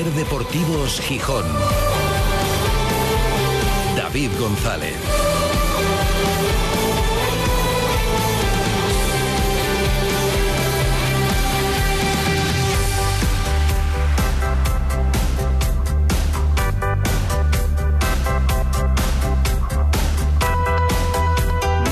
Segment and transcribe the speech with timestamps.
[0.00, 1.44] Ser Deportivos Gijón.
[3.94, 4.96] David González.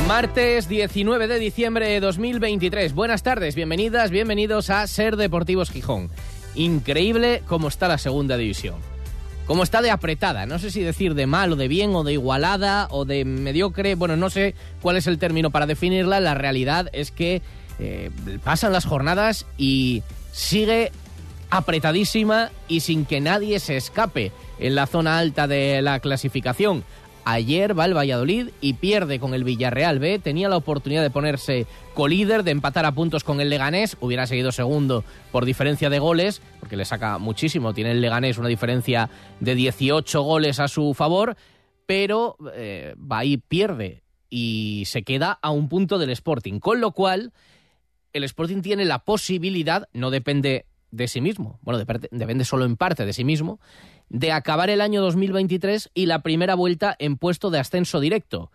[0.07, 2.95] Martes 19 de diciembre de 2023.
[2.95, 6.11] Buenas tardes, bienvenidas, bienvenidos a Ser Deportivos Gijón.
[6.55, 8.77] Increíble cómo está la segunda división.
[9.47, 12.13] Cómo está de apretada, no sé si decir de mal o de bien o de
[12.13, 16.91] igualada o de mediocre, bueno, no sé cuál es el término para definirla, la realidad
[16.93, 17.41] es que
[17.79, 18.11] eh,
[18.45, 20.93] pasan las jornadas y sigue
[21.49, 26.85] apretadísima y sin que nadie se escape en la zona alta de la clasificación.
[27.31, 30.19] Ayer va el Valladolid y pierde con el Villarreal B.
[30.19, 33.99] Tenía la oportunidad de ponerse colíder, de empatar a puntos con el Leganés.
[34.01, 37.75] Hubiera seguido segundo por diferencia de goles, porque le saca muchísimo.
[37.75, 39.11] Tiene el Leganés una diferencia
[39.41, 41.37] de 18 goles a su favor,
[41.85, 46.61] pero eh, va y pierde y se queda a un punto del Sporting.
[46.61, 47.35] Con lo cual,
[48.15, 53.05] el Sporting tiene la posibilidad, no depende de sí mismo, bueno, depende solo en parte
[53.05, 53.61] de sí mismo,
[54.09, 58.51] de acabar el año 2023 y la primera vuelta en puesto de ascenso directo.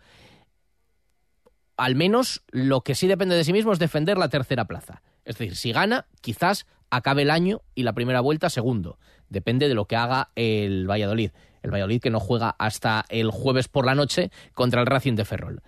[1.78, 5.02] Al menos lo que sí depende de sí mismo es defender la tercera plaza.
[5.26, 9.00] Es decir, si gana, quizás acabe el año y la primera vuelta segundo.
[9.30, 11.32] Depende de lo que haga el Valladolid.
[11.64, 15.26] El Valladolid que no juega hasta el jueves por la noche contra el Racing de
[15.26, 15.64] Ferrol.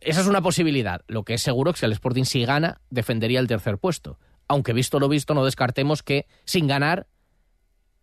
[0.00, 1.02] Esa es una posibilidad.
[1.08, 4.18] Lo que es seguro es que el Sporting si gana defendería el tercer puesto.
[4.50, 7.06] Aunque visto lo visto no descartemos que sin ganar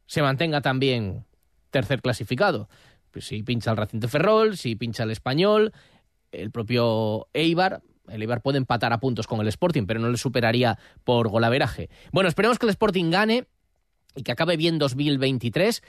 [0.06, 1.26] se mantenga también
[1.72, 2.70] tercer clasificado.
[3.12, 5.74] Pues si pincha el Racing de Ferrol, si pincha el Español,
[6.32, 10.16] el propio Eibar, el Eibar puede empatar a puntos con el Sporting, pero no le
[10.16, 11.90] superaría por golaveraje.
[12.14, 13.46] Bueno, esperemos que el Sporting gane
[14.16, 15.84] y que acabe bien 2023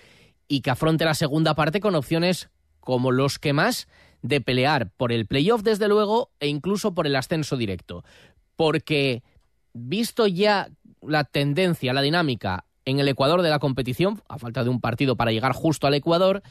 [0.48, 3.86] y que afronte la segunda parte con opciones como los que más
[4.22, 8.02] de pelear por el playoff desde luego e incluso por el ascenso directo.
[8.56, 9.22] Porque
[9.78, 10.68] visto ya
[11.02, 15.16] la tendencia, la dinámica en el Ecuador de la competición, a falta de un partido
[15.16, 16.42] para llegar justo al Ecuador,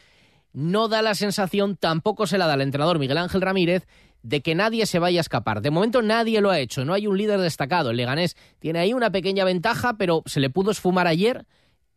[0.53, 3.87] no da la sensación, tampoco se la da al entrenador Miguel Ángel Ramírez,
[4.23, 5.61] de que nadie se vaya a escapar.
[5.61, 7.91] De momento nadie lo ha hecho, no hay un líder destacado.
[7.91, 11.45] El Leganés tiene ahí una pequeña ventaja, pero se le pudo esfumar ayer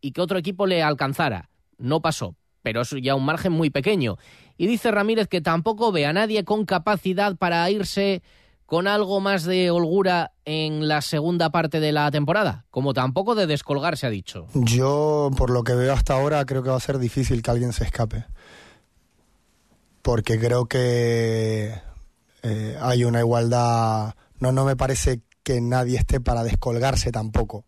[0.01, 1.51] y que otro equipo le alcanzara.
[1.79, 4.17] No pasó, pero es ya un margen muy pequeño.
[4.57, 8.23] Y dice Ramírez que tampoco ve a nadie con capacidad para irse
[8.71, 13.49] con algo más de holgura en la segunda parte de la temporada, como tampoco de
[13.49, 14.47] descolgarse ha dicho.
[14.55, 17.73] Yo, por lo que veo hasta ahora, creo que va a ser difícil que alguien
[17.73, 18.27] se escape.
[20.03, 21.75] Porque creo que
[22.45, 24.15] eh, hay una igualdad.
[24.39, 27.65] No, no me parece que nadie esté para descolgarse tampoco.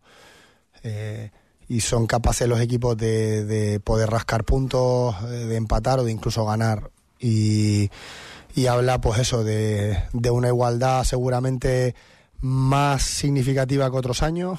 [0.84, 1.32] Eh,
[1.66, 6.44] y son capaces los equipos de, de poder rascar puntos, de empatar o de incluso
[6.44, 6.92] ganar.
[7.18, 7.90] Y
[8.54, 11.94] y habla pues eso de, de una igualdad seguramente
[12.40, 14.58] más significativa que otros años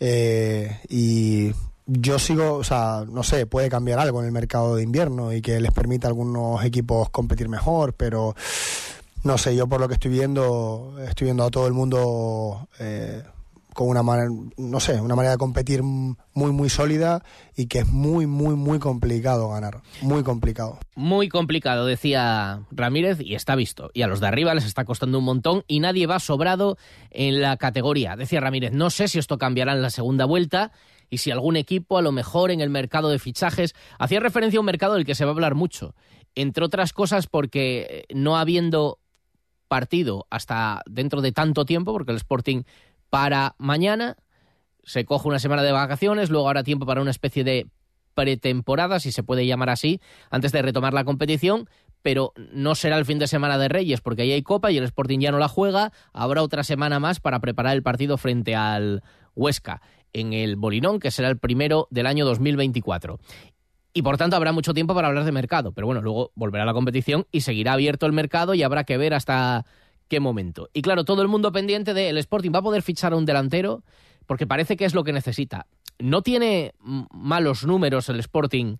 [0.00, 1.52] eh, y
[1.86, 5.42] yo sigo, o sea, no sé, puede cambiar algo en el mercado de invierno y
[5.42, 8.34] que les permita a algunos equipos competir mejor, pero
[9.24, 13.22] no sé, yo por lo que estoy viendo, estoy viendo a todo el mundo eh,
[13.74, 17.22] con una manera, no sé, una manera de competir muy, muy sólida
[17.56, 19.82] y que es muy, muy, muy complicado ganar.
[20.02, 20.78] Muy complicado.
[20.94, 23.90] Muy complicado, decía Ramírez, y está visto.
[23.94, 26.76] Y a los de arriba les está costando un montón y nadie va sobrado
[27.10, 28.16] en la categoría.
[28.16, 30.72] Decía Ramírez, no sé si esto cambiará en la segunda vuelta
[31.10, 34.60] y si algún equipo, a lo mejor en el mercado de fichajes, hacía referencia a
[34.60, 35.94] un mercado del que se va a hablar mucho.
[36.34, 38.98] Entre otras cosas porque no habiendo
[39.70, 42.62] partido hasta dentro de tanto tiempo, porque el Sporting
[43.10, 44.16] para mañana.
[44.84, 47.68] Se coge una semana de vacaciones, luego habrá tiempo para una especie de
[48.14, 50.00] pretemporada, si se puede llamar así,
[50.30, 51.68] antes de retomar la competición,
[52.02, 54.84] pero no será el fin de semana de Reyes, porque ahí hay Copa y el
[54.84, 55.92] Sporting ya no la juega.
[56.12, 59.02] Habrá otra semana más para preparar el partido frente al
[59.34, 59.82] Huesca,
[60.12, 63.20] en el Bolinón, que será el primero del año 2024.
[63.92, 66.72] Y por tanto habrá mucho tiempo para hablar de mercado, pero bueno, luego volverá la
[66.72, 69.66] competición y seguirá abierto el mercado y habrá que ver hasta
[70.10, 70.68] qué momento.
[70.74, 73.24] Y claro, todo el mundo pendiente de el Sporting va a poder fichar a un
[73.24, 73.82] delantero
[74.26, 75.66] porque parece que es lo que necesita.
[75.98, 78.76] No tiene malos números el Sporting,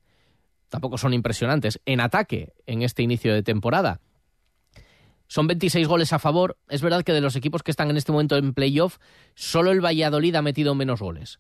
[0.69, 4.01] tampoco son impresionantes, en ataque en este inicio de temporada.
[5.29, 6.59] Son 26 goles a favor.
[6.69, 8.99] Es verdad que de los equipos que están en este momento en playoff,
[9.37, 11.39] solo el Valladolid ha metido menos goles.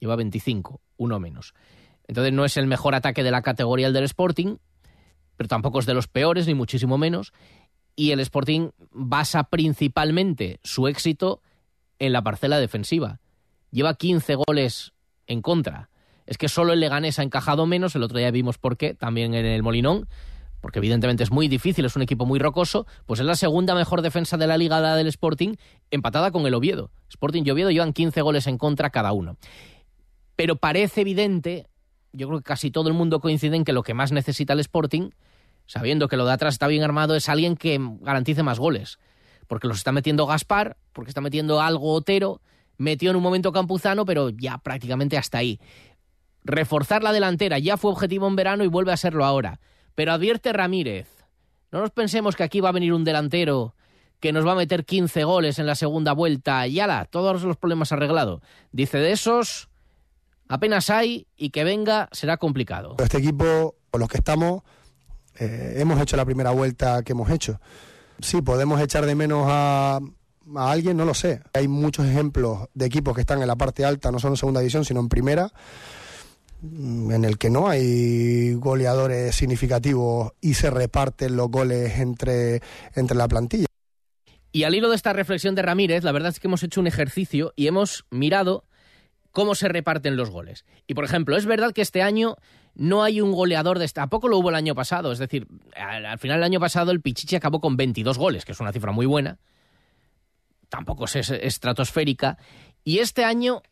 [0.00, 1.52] Lleva 25, uno menos.
[2.06, 4.56] Entonces no es el mejor ataque de la categoría el del Sporting,
[5.36, 7.34] pero tampoco es de los peores, ni muchísimo menos
[7.98, 11.42] y el Sporting basa principalmente su éxito
[11.98, 13.18] en la parcela defensiva.
[13.72, 14.92] Lleva 15 goles
[15.26, 15.90] en contra.
[16.24, 19.34] es que solo el Leganés ha encajado menos, el otro día vimos por qué, también
[19.34, 20.06] en el Molinón,
[20.60, 24.00] porque evidentemente es muy difícil, es un equipo muy rocoso, pues es la segunda mejor
[24.00, 25.56] defensa de la liga del Sporting,
[25.90, 26.92] empatada con el Oviedo.
[27.08, 29.38] Sporting y Oviedo llevan 15 goles en contra cada uno.
[30.36, 31.66] Pero parece evidente,
[32.12, 34.60] yo creo que casi todo el mundo coincide en que lo que más necesita el
[34.60, 35.10] Sporting,
[35.68, 38.98] sabiendo que lo de atrás está bien armado, es alguien que garantice más goles.
[39.46, 42.40] Porque los está metiendo Gaspar, porque está metiendo algo Otero,
[42.78, 45.60] metió en un momento Campuzano, pero ya prácticamente hasta ahí.
[46.42, 49.60] Reforzar la delantera ya fue objetivo en verano y vuelve a serlo ahora.
[49.94, 51.06] Pero advierte Ramírez,
[51.70, 53.74] no nos pensemos que aquí va a venir un delantero
[54.20, 57.56] que nos va a meter 15 goles en la segunda vuelta y ala, todos los
[57.56, 58.40] problemas arreglados.
[58.72, 59.68] Dice de esos,
[60.48, 62.96] apenas hay y que venga será complicado.
[62.98, 64.62] Este equipo, con los que estamos,
[65.38, 67.60] eh, hemos hecho la primera vuelta que hemos hecho.
[68.20, 70.00] Sí, podemos echar de menos a,
[70.56, 71.40] a alguien, no lo sé.
[71.52, 74.60] Hay muchos ejemplos de equipos que están en la parte alta, no solo en segunda
[74.60, 75.52] división, sino en primera
[76.60, 82.60] Mm, en el que no hay goleadores significativos y se reparten los goles entre,
[82.96, 83.66] entre la plantilla.
[84.50, 86.88] Y al hilo de esta reflexión de Ramírez, la verdad es que hemos hecho un
[86.88, 88.64] ejercicio y hemos mirado
[89.30, 90.64] cómo se reparten los goles.
[90.88, 92.36] Y por ejemplo, es verdad que este año
[92.78, 94.02] no hay un goleador de esta.
[94.02, 95.12] Tampoco lo hubo el año pasado.
[95.12, 95.46] Es decir,
[95.76, 98.92] al, final del año pasado el Pichichi acabó con 22 goles, que es una cifra
[98.92, 99.38] muy buena.
[100.68, 102.38] Tampoco es estratosférica.
[102.84, 103.62] Y este año,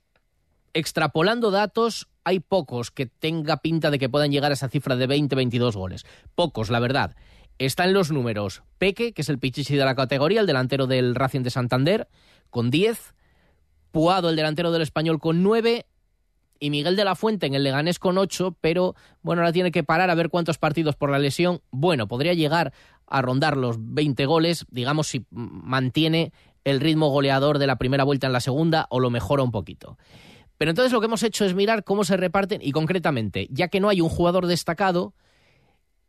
[0.74, 5.08] extrapolando datos, hay pocos que tenga pinta de que puedan llegar a esa cifra de
[5.08, 6.04] 20-22 goles.
[6.34, 7.14] Pocos, la verdad.
[7.58, 8.64] Están los números.
[8.78, 12.08] Peque, que es el pichichi de la categoría, el delantero del Racing de Santander,
[12.50, 13.14] con 10.
[13.92, 15.86] Puado, el delantero del Español, con 9.
[16.58, 19.84] Y Miguel de la Fuente en el Leganés con 8, pero bueno, ahora tiene que
[19.84, 21.60] parar a ver cuántos partidos por la lesión.
[21.70, 22.72] Bueno, podría llegar
[23.06, 26.32] a rondar los 20 goles, digamos, si mantiene
[26.64, 29.98] el ritmo goleador de la primera vuelta en la segunda o lo mejora un poquito.
[30.58, 33.80] Pero entonces lo que hemos hecho es mirar cómo se reparten y concretamente, ya que
[33.80, 35.14] no hay un jugador destacado,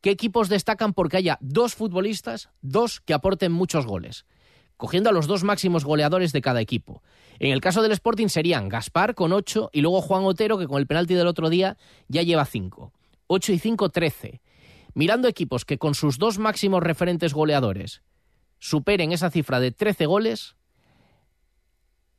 [0.01, 4.25] qué equipos destacan porque haya dos futbolistas, dos que aporten muchos goles,
[4.77, 7.03] cogiendo a los dos máximos goleadores de cada equipo.
[7.39, 10.79] En el caso del Sporting serían Gaspar con ocho y luego Juan Otero que con
[10.79, 11.77] el penalti del otro día
[12.07, 12.93] ya lleva cinco.
[13.27, 14.41] Ocho y cinco, trece.
[14.93, 18.01] Mirando equipos que con sus dos máximos referentes goleadores
[18.59, 20.55] superen esa cifra de trece goles,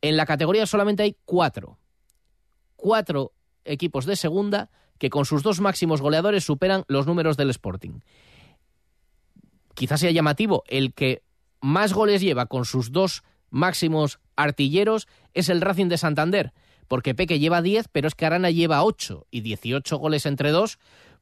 [0.03, 1.79] en la categoría solamente hay cuatro
[2.79, 3.33] cuatro
[3.65, 8.01] equipos de segunda que con sus dos máximos goleadores superan los números del Sporting.
[9.75, 11.23] Quizás sea llamativo, el que
[11.61, 16.53] más goles lleva con sus dos máximos artilleros es el Racing de Santander,
[16.87, 20.79] porque Peque lleva 10, pero es que Arana lleva 8 y 18 goles entre dos,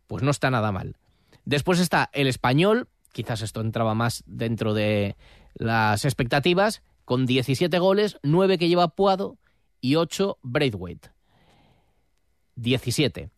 [0.07, 0.97] pues no está nada mal.
[1.45, 5.17] Después está el español, quizás esto entraba más dentro de
[5.55, 9.39] las expectativas, con 17 goles, 9 que lleva Puado
[9.81, 11.11] y 8 Braithwaite.
[12.57, 13.31] 17.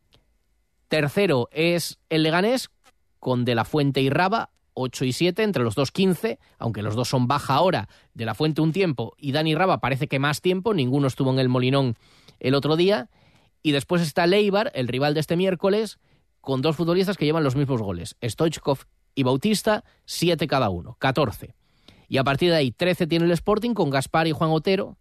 [0.88, 2.70] Tercero es el Leganés,
[3.18, 6.94] con De La Fuente y Raba, 8 y 7, entre los dos 15, aunque los
[6.94, 10.40] dos son baja ahora, De La Fuente un tiempo y Dani Raba parece que más
[10.40, 11.96] tiempo, ninguno estuvo en el Molinón
[12.38, 13.10] el otro día.
[13.62, 15.98] Y después está Leibar, el rival de este miércoles,
[16.40, 18.78] con dos futbolistas que llevan los mismos goles, Stoichkov
[19.14, 21.54] y Bautista, 7 cada uno, 14.
[22.08, 24.96] Y a partir de ahí, 13 tiene el Sporting con Gaspar y Juan Otero,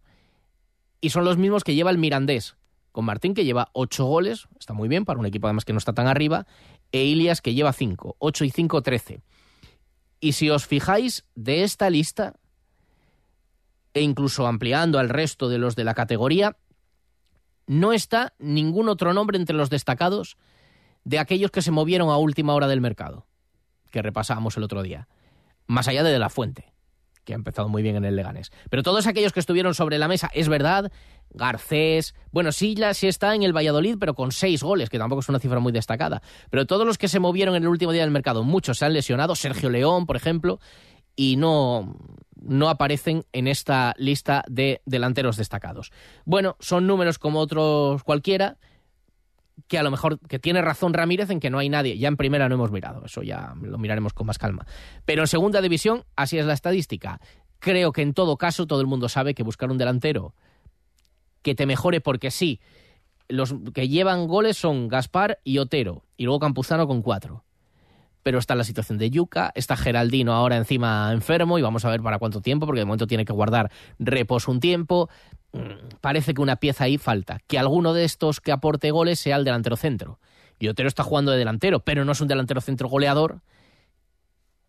[1.00, 2.56] y son los mismos que lleva el Mirandés,
[2.90, 5.78] con Martín que lleva 8 goles, está muy bien para un equipo además que no
[5.78, 6.46] está tan arriba,
[6.90, 9.20] e Ilias que lleva 5, 8 y 5, 13.
[10.20, 12.34] Y si os fijáis de esta lista,
[13.94, 16.56] e incluso ampliando al resto de los de la categoría,
[17.66, 20.36] no está ningún otro nombre entre los destacados
[21.04, 23.26] de aquellos que se movieron a última hora del mercado,
[23.90, 25.08] que repasábamos el otro día,
[25.66, 26.72] más allá de De La Fuente
[27.28, 28.50] que ha empezado muy bien en el Leganés.
[28.70, 30.90] Pero todos aquellos que estuvieron sobre la mesa, es verdad,
[31.28, 35.28] Garcés, bueno, Silla sí está en el Valladolid, pero con seis goles, que tampoco es
[35.28, 36.22] una cifra muy destacada.
[36.48, 38.94] Pero todos los que se movieron en el último día del mercado, muchos se han
[38.94, 40.58] lesionado, Sergio León, por ejemplo,
[41.16, 41.98] y no,
[42.40, 45.92] no aparecen en esta lista de delanteros destacados.
[46.24, 48.56] Bueno, son números como otros cualquiera,
[49.66, 51.98] que a lo mejor que tiene razón Ramírez en que no hay nadie.
[51.98, 54.66] Ya en primera no hemos mirado, eso ya lo miraremos con más calma.
[55.04, 57.20] Pero en segunda división, así es la estadística.
[57.58, 60.34] Creo que en todo caso todo el mundo sabe que buscar un delantero
[61.42, 62.60] que te mejore porque sí.
[63.28, 67.44] Los que llevan goles son Gaspar y Otero, y luego Campuzano con cuatro.
[68.22, 72.00] Pero está la situación de Yuca, está Geraldino ahora encima enfermo y vamos a ver
[72.00, 75.08] para cuánto tiempo, porque de momento tiene que guardar reposo un tiempo.
[75.52, 77.40] Mm, parece que una pieza ahí falta.
[77.46, 80.18] Que alguno de estos que aporte goles sea el delantero centro.
[80.58, 83.40] Y Otero está jugando de delantero, pero no es un delantero centro goleador.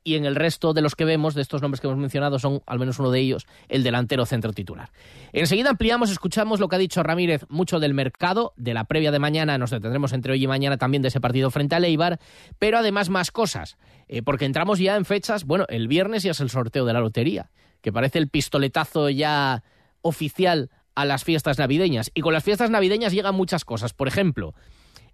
[0.02, 2.64] y en el resto de los que vemos, de estos nombres que hemos mencionado, son
[2.66, 4.92] al menos uno de ellos el delantero centro titular.
[5.34, 9.20] Enseguida ampliamos, escuchamos lo que ha dicho Ramírez, mucho del mercado, de la previa de
[9.20, 12.20] mañana, nos detendremos entre hoy y mañana también de ese partido frente a Leibar,
[12.58, 16.40] pero además más cosas, eh, porque entramos ya en fechas, bueno, el viernes ya es
[16.40, 19.64] el sorteo de la lotería, que parece el pistoletazo ya
[20.02, 22.12] oficial a las fiestas navideñas.
[22.14, 23.94] Y con las fiestas navideñas llegan muchas cosas.
[23.94, 24.54] Por ejemplo,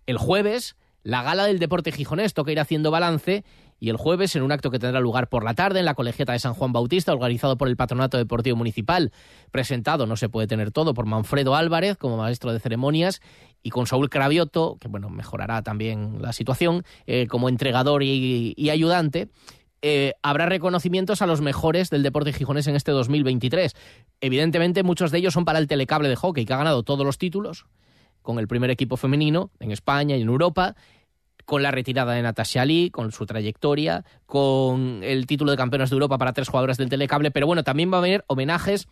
[0.06, 3.44] el jueves, la gala del deporte gijonés toca ir haciendo balance
[3.80, 6.34] y el jueves en un acto que tendrá lugar por la tarde en la Colegiata
[6.34, 9.12] de San Juan Bautista, organizado por el Patronato Deportivo Municipal,
[9.52, 13.22] presentado, no se puede tener todo, por Manfredo Álvarez como maestro de ceremonias
[13.62, 19.30] y con Saúl Cravioto, que bueno, mejorará también la situación, eh, como entregador y, ayudante.
[19.88, 23.76] Eh, habrá reconocimientos a los mejores del deporte gijonés en este 2023.
[24.20, 27.20] Evidentemente, muchos de ellos son para el telecable de hockey, que ha ganado todos los
[27.20, 27.68] títulos
[28.24, 30.76] con el primer equipo femenino en España y en Europa,
[31.46, 35.94] con la retirada de Natasha Lee, con su trayectoria, con el título de campeones de
[35.94, 38.88] Europa para tres jugadoras del telecable, pero bueno, también va a haber homenajes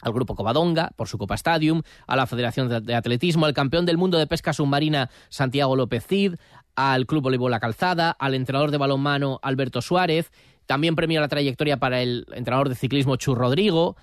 [0.00, 3.98] al Grupo Covadonga por su Copa Stadium, a la Federación de Atletismo, al campeón del
[3.98, 6.36] mundo de pesca submarina Santiago López Cid,
[6.76, 10.30] al Club Voleibol La Calzada, al entrenador de balonmano Alberto Suárez,
[10.66, 13.96] también premio a la trayectoria para el entrenador de ciclismo Chu Rodrigo,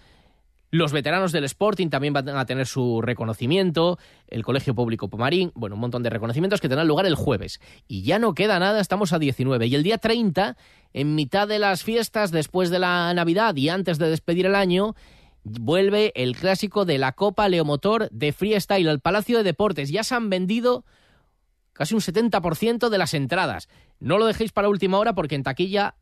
[0.71, 3.99] los veteranos del Sporting también van a tener su reconocimiento,
[4.29, 7.59] el Colegio Público Pomarín, bueno, un montón de reconocimientos que tendrán lugar el jueves.
[7.89, 9.67] Y ya no queda nada, estamos a 19.
[9.67, 10.55] Y el día 30,
[10.93, 14.95] en mitad de las fiestas, después de la Navidad y antes de despedir el año,
[15.43, 19.89] vuelve el clásico de la Copa Leomotor de Freestyle al Palacio de Deportes.
[19.89, 20.85] Ya se han vendido
[21.81, 23.67] casi un 70% de las entradas.
[23.99, 25.95] No lo dejéis para última hora porque en taquilla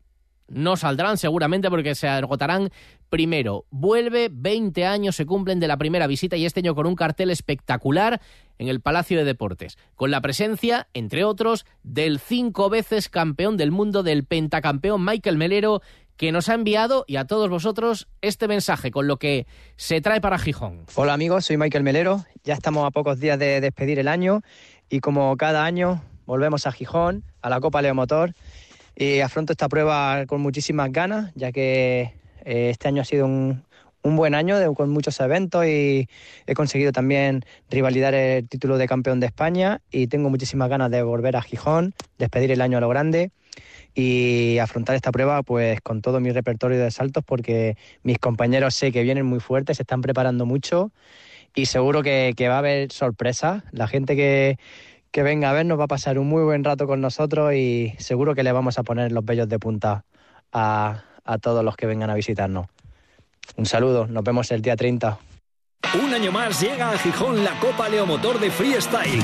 [0.46, 2.68] no saldrán seguramente porque se agotarán
[3.08, 3.64] primero.
[3.70, 7.30] Vuelve, 20 años se cumplen de la primera visita y este año con un cartel
[7.30, 8.20] espectacular
[8.58, 13.70] en el Palacio de Deportes, con la presencia, entre otros, del cinco veces campeón del
[13.70, 15.80] mundo, del pentacampeón Michael Melero,
[16.18, 19.46] que nos ha enviado y a todos vosotros este mensaje con lo que
[19.76, 20.84] se trae para Gijón.
[20.94, 24.42] Hola amigos, soy Michael Melero, ya estamos a pocos días de despedir el año
[24.90, 28.34] y como cada año volvemos a Gijón, a la Copa Leomotor
[28.96, 32.12] y afronto esta prueba con muchísimas ganas, ya que
[32.44, 33.64] eh, este año ha sido un,
[34.02, 36.08] buen año con muchos eventos y
[36.46, 41.02] he conseguido también rivalidar el título de campeón de España y tengo muchísimas ganas de
[41.02, 43.30] volver a Gijón, despedir el año a lo grande
[43.94, 48.90] y afrontar esta prueba pues con todo mi repertorio de saltos porque mis compañeros sé
[48.90, 50.90] que vienen muy fuertes, se están preparando mucho
[51.54, 53.62] y seguro que, que va a haber sorpresas.
[53.72, 54.58] La gente que,
[55.10, 57.94] que venga a ver, nos va a pasar un muy buen rato con nosotros y
[57.98, 60.04] seguro que le vamos a poner los bellos de punta
[60.52, 62.66] a, a todos los que vengan a visitarnos.
[63.56, 65.18] Un saludo, nos vemos el día 30.
[66.02, 69.22] Un año más llega a Gijón la Copa Leomotor de Freestyle.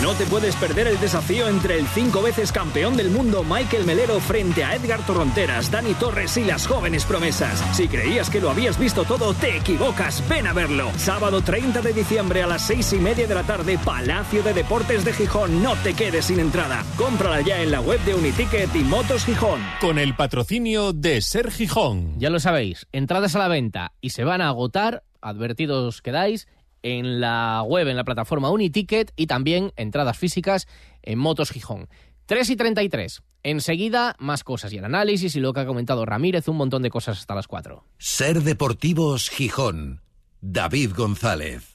[0.00, 4.18] No te puedes perder el desafío entre el cinco veces campeón del mundo Michael Melero
[4.20, 7.62] frente a Edgar Torronteras, Dani Torres y las jóvenes promesas.
[7.76, 10.26] Si creías que lo habías visto todo, te equivocas.
[10.28, 10.90] Ven a verlo.
[10.96, 15.04] Sábado 30 de diciembre a las seis y media de la tarde, Palacio de Deportes
[15.04, 15.62] de Gijón.
[15.62, 16.84] No te quedes sin entrada.
[16.96, 19.60] Cómprala ya en la web de Uniticket y Motos Gijón.
[19.80, 22.18] Con el patrocinio de Ser Gijón.
[22.18, 26.48] Ya lo sabéis, entradas a la venta y se van a agotar advertidos quedáis
[26.82, 30.66] en la web, en la plataforma Uniticket y también entradas físicas
[31.02, 31.88] en Motos Gijón.
[32.26, 33.22] 3 y 33.
[33.42, 36.90] Enseguida, más cosas y el análisis y lo que ha comentado Ramírez, un montón de
[36.90, 37.84] cosas hasta las 4.
[37.98, 40.02] Ser Deportivos Gijón.
[40.40, 41.71] David González.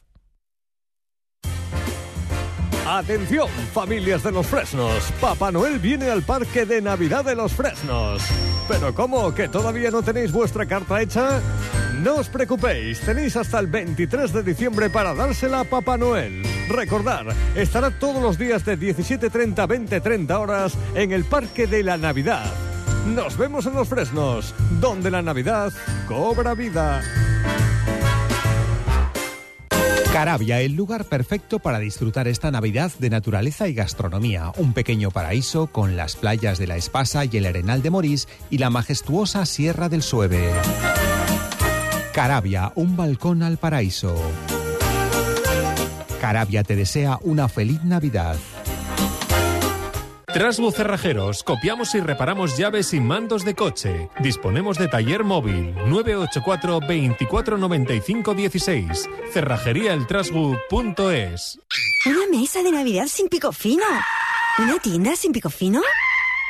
[2.89, 5.11] Atención, familias de los Fresnos.
[5.19, 8.23] Papá Noel viene al Parque de Navidad de los Fresnos.
[8.69, 9.35] ¿Pero cómo?
[9.35, 11.41] ¿Que todavía no tenéis vuestra carta hecha?
[12.01, 16.43] No os preocupéis, tenéis hasta el 23 de diciembre para dársela a Papá Noel.
[16.69, 17.25] Recordar,
[17.55, 22.45] estará todos los días de 17.30 a 20.30 horas en el Parque de la Navidad.
[23.05, 25.73] Nos vemos en los Fresnos, donde la Navidad
[26.07, 27.01] cobra vida.
[30.17, 34.51] Carabia, el lugar perfecto para disfrutar esta Navidad de naturaleza y gastronomía.
[34.57, 38.57] Un pequeño paraíso con las playas de la Espasa y el Arenal de Morís y
[38.57, 40.49] la majestuosa Sierra del Sueve.
[42.13, 44.19] Carabia, un balcón al paraíso.
[46.19, 48.37] Carabia te desea una feliz Navidad.
[50.37, 54.11] Trasbu Cerrajeros, copiamos y reparamos llaves y mandos de coche.
[54.19, 59.09] Disponemos de taller móvil 984 2495 16.
[59.33, 61.59] Cerrajeríaeltrasbu.es.
[62.05, 63.83] Una mesa de Navidad sin pico fino.
[64.59, 65.81] Una tienda sin pico fino.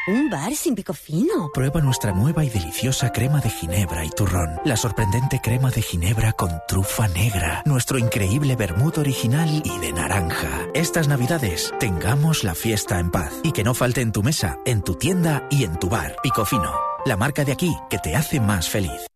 [0.07, 1.51] Un bar sin pico fino.
[1.53, 4.51] Prueba nuestra nueva y deliciosa crema de ginebra y turrón.
[4.63, 7.61] La sorprendente crema de ginebra con trufa negra.
[7.65, 10.65] Nuestro increíble vermut original y de naranja.
[10.73, 13.33] Estas navidades, tengamos la fiesta en paz.
[13.43, 16.15] Y que no falte en tu mesa, en tu tienda y en tu bar.
[16.23, 16.71] Pico fino
[17.05, 19.07] la marca de aquí que te hace más feliz.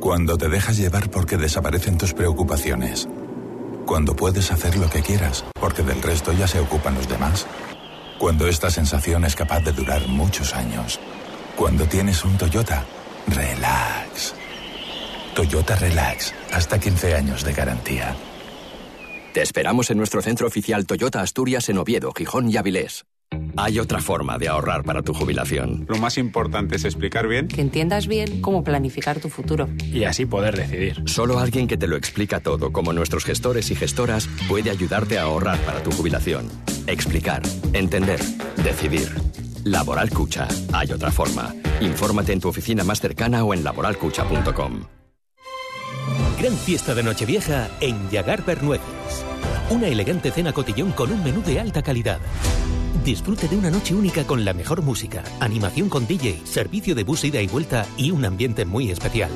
[0.00, 3.08] Cuando te dejas llevar porque desaparecen tus preocupaciones.
[3.86, 7.46] Cuando puedes hacer lo que quieras, porque del resto ya se ocupan los demás.
[8.20, 11.00] Cuando esta sensación es capaz de durar muchos años.
[11.56, 12.84] Cuando tienes un Toyota,
[13.26, 14.34] relax.
[15.34, 18.14] Toyota Relax, hasta 15 años de garantía.
[19.32, 23.06] Te esperamos en nuestro centro oficial Toyota Asturias en Oviedo, Gijón y Avilés.
[23.56, 25.86] Hay otra forma de ahorrar para tu jubilación.
[25.88, 27.48] Lo más importante es explicar bien.
[27.48, 29.68] Que entiendas bien cómo planificar tu futuro.
[29.92, 31.02] Y así poder decidir.
[31.06, 35.22] Solo alguien que te lo explica todo, como nuestros gestores y gestoras, puede ayudarte a
[35.22, 36.48] ahorrar para tu jubilación.
[36.86, 37.42] Explicar,
[37.72, 38.20] entender,
[38.64, 39.08] decidir.
[39.64, 40.48] Laboral Cucha.
[40.72, 41.54] Hay otra forma.
[41.80, 44.82] Infórmate en tu oficina más cercana o en laboralcucha.com.
[46.40, 48.86] Gran fiesta de Nochevieja en Yagar Pernueces.
[49.68, 52.18] Una elegante cena cotillón con un menú de alta calidad.
[53.04, 57.24] Disfrute de una noche única con la mejor música, animación con DJ, servicio de bus
[57.24, 59.30] ida y vuelta y un ambiente muy especial.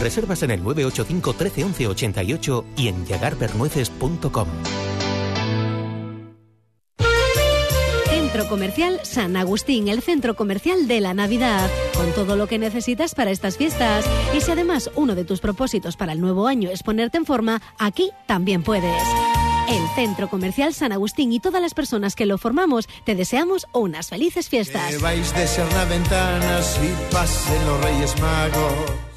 [0.00, 4.48] Reservas en el 985 13 11 88 y en yagarpernueces.com.
[8.08, 13.14] Centro Comercial San Agustín, el centro comercial de la Navidad, con todo lo que necesitas
[13.14, 14.06] para estas fiestas.
[14.34, 17.60] Y si además uno de tus propósitos para el nuevo año es ponerte en forma,
[17.78, 19.02] aquí también puedes.
[19.68, 24.08] El Centro Comercial San Agustín y todas las personas que lo formamos te deseamos unas
[24.08, 24.90] felices fiestas.
[24.90, 25.66] Que vais de ser
[26.62, 29.11] si pasen los Reyes Magos.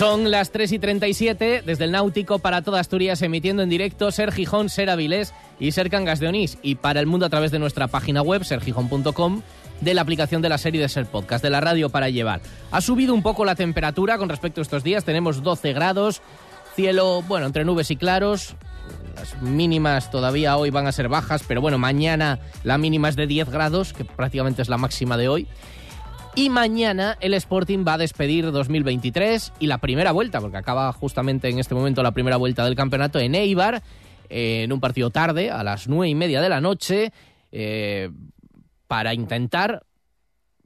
[0.00, 4.32] Son las 3 y 37 desde el Náutico para toda Asturias, emitiendo en directo Ser
[4.32, 6.56] Gijón, Ser Avilés y Ser Cangas de Onís.
[6.62, 9.42] Y para el mundo a través de nuestra página web, sergijón.com,
[9.82, 12.40] de la aplicación de la serie de Ser Podcast, de la radio para llevar.
[12.70, 16.22] Ha subido un poco la temperatura con respecto a estos días, tenemos 12 grados,
[16.74, 18.54] cielo, bueno, entre nubes y claros.
[19.16, 23.26] Las mínimas todavía hoy van a ser bajas, pero bueno, mañana la mínima es de
[23.26, 25.46] 10 grados, que prácticamente es la máxima de hoy.
[26.36, 31.48] Y mañana el Sporting va a despedir 2023 y la primera vuelta, porque acaba justamente
[31.48, 33.82] en este momento la primera vuelta del campeonato en Eibar,
[34.28, 37.12] eh, en un partido tarde, a las nueve y media de la noche,
[37.50, 38.10] eh,
[38.86, 39.82] para intentar.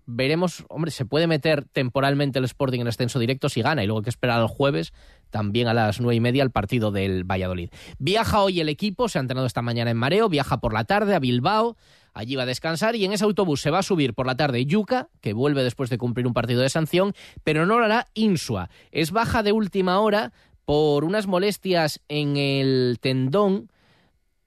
[0.07, 4.01] Veremos, hombre, se puede meter temporalmente el Sporting en ascenso directo si gana y luego
[4.01, 4.93] hay que esperar al jueves
[5.31, 7.71] también a las nueve y media el partido del Valladolid.
[7.99, 11.15] Viaja hoy el equipo, se ha entrenado esta mañana en Mareo, viaja por la tarde
[11.15, 11.77] a Bilbao,
[12.15, 14.65] allí va a descansar y en ese autobús se va a subir por la tarde
[14.65, 18.71] Yuca, que vuelve después de cumplir un partido de sanción, pero no lo hará Insua.
[18.93, 20.33] Es baja de última hora
[20.65, 23.71] por unas molestias en el tendón.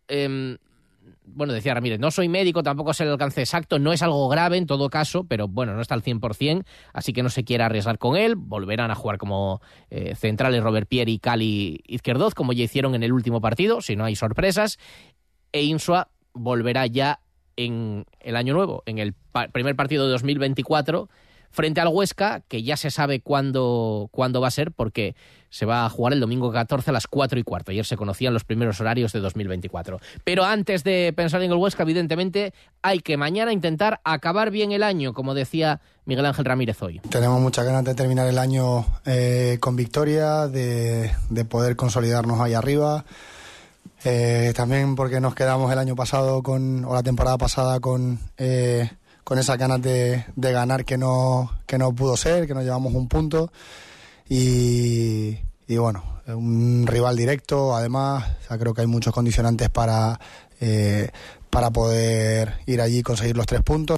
[0.07, 0.57] Eh,
[1.27, 4.57] bueno, decía Ramírez, no soy médico, tampoco sé el alcance exacto, no es algo grave
[4.57, 7.97] en todo caso, pero bueno, no está al 100%, así que no se quiere arriesgar
[7.97, 8.35] con él.
[8.35, 13.03] Volverán a jugar como eh, centrales Robert Pierre y Cali Izquierdoz, como ya hicieron en
[13.03, 14.79] el último partido, si no hay sorpresas.
[15.51, 17.19] E Insua volverá ya
[17.57, 19.13] en el año nuevo, en el
[19.51, 21.09] primer partido de 2024,
[21.49, 25.15] frente al Huesca, que ya se sabe cuándo, cuándo va a ser, porque
[25.49, 27.71] se va a jugar el domingo 14 a las 4 y cuarto.
[27.71, 29.99] Ayer se conocían los primeros horarios de 2024.
[30.23, 34.83] Pero antes de pensar en el Huesca, evidentemente, hay que mañana intentar acabar bien el
[34.83, 36.99] año, como decía Miguel Ángel Ramírez hoy.
[37.09, 42.53] Tenemos muchas ganas de terminar el año eh, con victoria, de, de poder consolidarnos ahí
[42.53, 43.05] arriba.
[44.03, 48.89] Eh, también porque nos quedamos el año pasado con, o la temporada pasada con, eh,
[49.23, 52.93] con esas ganas de, de, ganar que no, que no pudo ser, que nos llevamos
[52.93, 53.51] un punto.
[54.29, 58.25] Y, y bueno, un rival directo, además,
[58.59, 60.19] creo que hay muchos condicionantes para,
[60.59, 61.09] eh,
[61.49, 63.97] para poder ir allí y conseguir los tres puntos.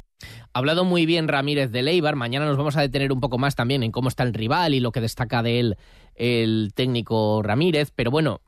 [0.52, 2.16] Ha hablado muy bien Ramírez de Leibar.
[2.16, 4.80] Mañana nos vamos a detener un poco más también en cómo está el rival y
[4.80, 5.78] lo que destaca de él
[6.16, 7.92] el técnico Ramírez.
[7.94, 8.40] Pero bueno,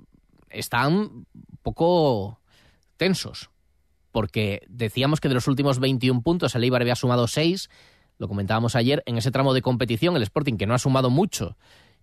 [0.52, 1.26] están
[1.62, 2.40] poco
[2.96, 3.50] tensos,
[4.10, 7.70] porque decíamos que de los últimos 21 puntos el Eibar había sumado 6,
[8.18, 11.56] lo comentábamos ayer, en ese tramo de competición el Sporting que no ha sumado mucho,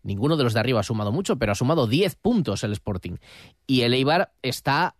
[0.03, 3.17] ninguno de los de arriba ha sumado mucho, pero ha sumado 10 puntos el Sporting.
[3.67, 4.95] Y el Eibar está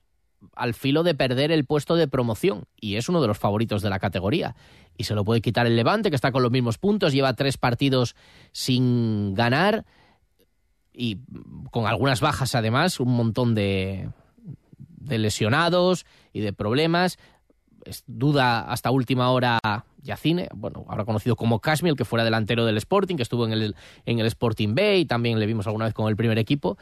[0.56, 3.90] al filo de perder el puesto de promoción y es uno de los favoritos de
[3.90, 4.56] la categoría.
[4.98, 7.58] Y se lo puede quitar el Levante, que está con los mismos puntos, lleva tres
[7.58, 8.16] partidos
[8.52, 9.86] sin ganar
[11.00, 11.18] y
[11.72, 14.10] con algunas bajas además, un montón de,
[14.98, 17.18] de lesionados y de problemas.
[17.86, 19.60] Es duda hasta última hora
[20.02, 23.76] Yacine, bueno, ahora conocido como Kashmir, que fuera delantero del Sporting, que estuvo en el,
[24.06, 26.78] en el Sporting B y también le vimos alguna vez con el primer equipo.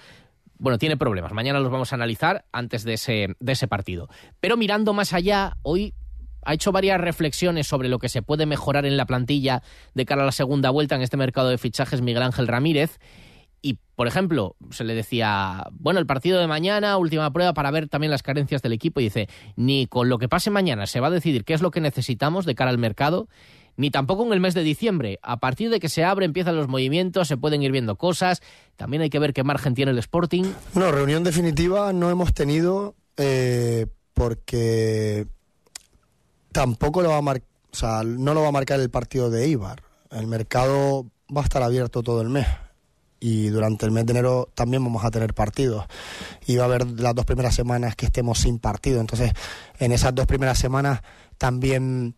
[0.58, 1.32] Bueno, tiene problemas.
[1.32, 4.10] Mañana los vamos a analizar antes de ese, de ese partido.
[4.40, 5.94] Pero mirando más allá, hoy
[6.44, 9.62] ha hecho varias reflexiones sobre lo que se puede mejorar en la plantilla
[9.94, 12.98] de cara a la segunda vuelta en este mercado de fichajes Miguel Ángel Ramírez.
[13.62, 17.90] Y, por ejemplo, se le decía, bueno, el partido de mañana, última prueba para ver
[17.90, 19.00] también las carencias del equipo.
[19.00, 21.72] Y dice, ni con lo que pase mañana se va a decidir qué es lo
[21.72, 23.28] que necesitamos de cara al mercado,
[23.76, 25.20] ni tampoco en el mes de diciembre.
[25.24, 28.42] A partir de que se abre, empiezan los movimientos, se pueden ir viendo cosas.
[28.76, 30.44] También hay que ver qué margen tiene el Sporting.
[30.76, 35.28] No, reunión definitiva no hemos tenido eh, porque
[36.52, 39.48] tampoco lo va a mar o sea, no lo va a marcar el partido de
[39.48, 39.84] Ibar.
[40.10, 42.48] El mercado va a estar abierto todo el mes
[43.20, 45.86] y durante el mes de enero también vamos a tener partidos.
[46.46, 49.00] Y va a haber las dos primeras semanas que estemos sin partido.
[49.00, 49.32] Entonces
[49.80, 51.02] en esas dos primeras semanas
[51.38, 52.16] también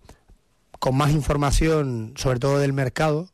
[0.79, 3.29] con más información sobre todo del mercado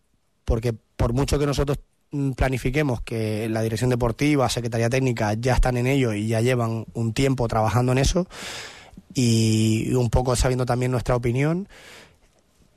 [0.45, 1.79] porque por mucho que nosotros
[2.11, 6.85] mm, planifiquemos que la dirección deportiva, secretaría técnica ya están en ello y ya llevan
[6.93, 8.27] un tiempo trabajando en eso
[9.13, 11.67] y un poco sabiendo también nuestra opinión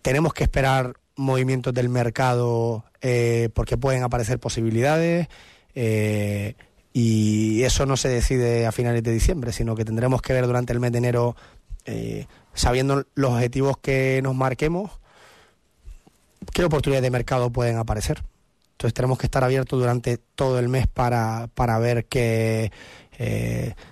[0.03, 5.29] tenemos que esperar movimientos del mercado eh, porque pueden aparecer posibilidades
[5.75, 6.55] eh,
[6.93, 10.73] y eso no se decide a finales de diciembre, sino que tendremos que ver durante
[10.73, 11.37] el mes de enero,
[11.85, 14.93] eh, sabiendo los objetivos que nos marquemos,
[16.53, 18.23] qué oportunidades de mercado pueden aparecer.
[18.73, 22.71] Entonces tenemos que estar abiertos durante todo el mes para, para ver que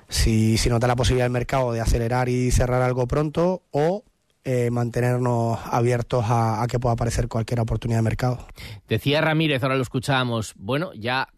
[0.08, 4.04] si, si nos da la posibilidad del mercado de acelerar y cerrar algo pronto o
[4.48, 8.46] eh, mantenernos abiertos a, que pueda aparecer cualquier oportunidad de mercado.
[8.86, 11.30] Decía Ramírez, ahora lo escuchábamos, bueno, ya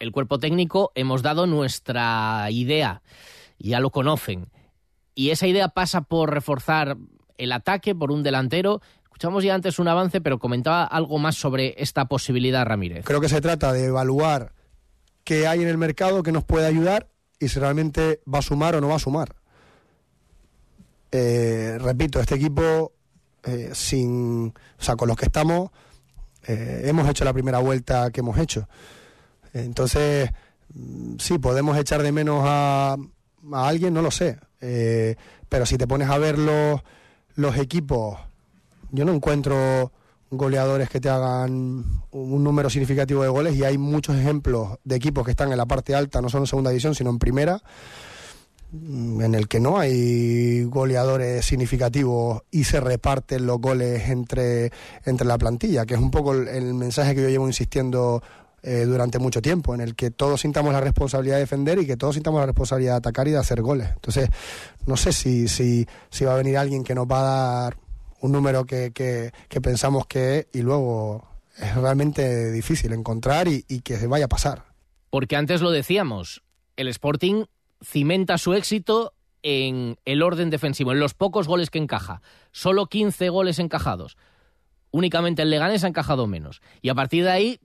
[0.00, 3.02] el cuerpo técnico hemos dado nuestra idea,
[3.60, 4.48] ya lo conocen,
[5.14, 6.96] y esa idea pasa por reforzar
[7.36, 8.80] el ataque por un delantero.
[9.04, 13.04] Escuchamos ya antes un avance, pero comentaba algo más sobre esta posibilidad, Ramírez.
[13.04, 14.52] Creo que se trata de evaluar
[15.22, 17.06] qué hay en el mercado que nos puede ayudar
[17.38, 19.37] y si realmente va a sumar o no va a sumar.
[21.10, 22.92] Eh, repito, este equipo,
[23.44, 25.70] eh, sin, o sea, con los que estamos,
[26.46, 28.68] eh, hemos hecho la primera vuelta que hemos hecho.
[29.52, 30.30] Entonces,
[30.74, 32.96] mm, sí, podemos echar de menos a,
[33.52, 34.38] a alguien, no lo sé.
[35.48, 36.82] pero si te pones a ver los,
[37.36, 38.18] los equipos,
[38.90, 39.92] yo no encuentro
[40.30, 45.24] goleadores que te hagan un número significativo de goles y hay muchos ejemplos de equipos
[45.24, 47.62] que están en la parte alta, no solo en segunda división, sino en primera,
[48.72, 54.70] en el que no hay goleadores significativos y se reparten los goles entre,
[55.06, 58.22] entre la plantilla, que es un poco el, mensaje que yo llevo insistiendo
[58.62, 61.96] eh, durante mucho tiempo, en el que todos sintamos la responsabilidad de defender y que
[61.96, 63.88] todos sintamos la responsabilidad de atacar y de hacer goles.
[63.94, 64.28] Entonces,
[64.86, 67.78] no sé si, si, si va a venir alguien que nos va a dar
[68.20, 71.26] un número que, que, pensamos que es y luego
[71.56, 74.64] es realmente difícil encontrar y, y que se vaya a pasar.
[75.08, 76.42] Porque antes lo decíamos,
[76.76, 77.44] el Sporting
[77.82, 82.22] cimenta su éxito en el orden defensivo, en los pocos goles que encaja.
[82.52, 84.16] Solo 15 goles encajados.
[84.90, 86.60] Únicamente el Leganés ha encajado menos.
[86.82, 87.60] Y a partir de ahí,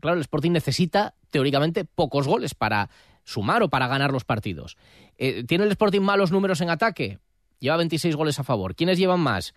[0.00, 2.90] claro, el Sporting necesita teóricamente pocos goles para
[3.24, 4.76] sumar o para ganar los partidos.
[5.18, 7.18] Eh, ¿Tiene el Sporting malos números en ataque?
[7.58, 8.74] Lleva 26 goles a favor.
[8.74, 9.54] ¿Quiénes llevan más?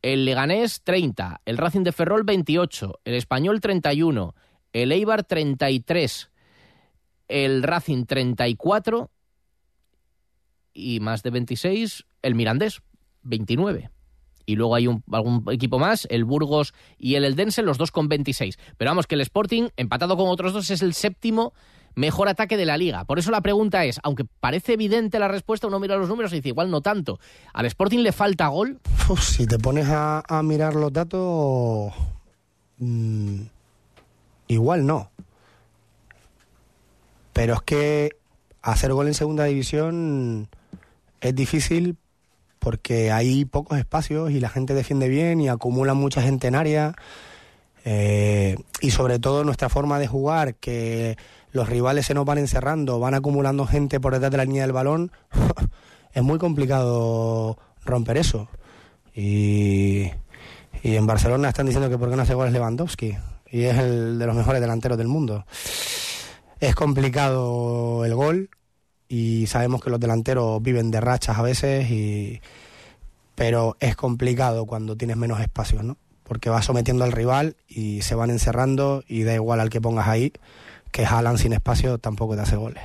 [0.00, 4.34] El Leganés 30, el Racing de Ferrol 28, el Español 31,
[4.72, 6.30] el Eibar 33,
[7.28, 9.10] el Racing 34
[10.74, 12.82] y más de 26 el Mirandés
[13.22, 13.90] 29.
[14.44, 18.08] Y luego hay un, algún equipo más, el Burgos y el Eldense, los dos con
[18.08, 18.58] 26.
[18.76, 21.52] Pero vamos, que el Sporting, empatado con otros dos, es el séptimo
[21.94, 23.04] mejor ataque de la liga.
[23.04, 26.36] Por eso la pregunta es, aunque parece evidente la respuesta, uno mira los números y
[26.36, 27.18] dice, igual no tanto.
[27.52, 28.80] ¿Al Sporting le falta gol?
[29.20, 31.92] si te pones a, mirar los datos,
[32.78, 33.42] mm,
[34.48, 35.10] igual no.
[37.32, 38.16] Pero es que
[38.62, 40.48] hacer gol en segunda división
[41.20, 41.96] es difícil
[42.58, 46.94] porque hay pocos espacios y la gente defiende bien y acumula mucha gente en área.
[47.84, 51.16] Eh, y sobre todo nuestra forma de jugar, que
[51.50, 54.72] los rivales se nos van encerrando, van acumulando gente por detrás de la línea del
[54.72, 55.10] balón,
[56.14, 58.48] es muy complicado romper eso.
[59.14, 60.10] Y,
[60.84, 63.16] en Barcelona están diciendo que por qué no hace goles Lewandowski,
[63.50, 65.44] y es el de los mejores delanteros del mundo.
[66.62, 68.48] Es complicado el gol
[69.08, 72.40] y sabemos que los delanteros viven de rachas a veces, y...
[73.34, 75.98] pero es complicado cuando tienes menos espacios, ¿no?
[76.32, 80.08] porque va sometiendo al rival y se van encerrando y da igual al que pongas
[80.08, 80.32] ahí,
[80.90, 82.82] que Haaland sin espacio tampoco te hace goles.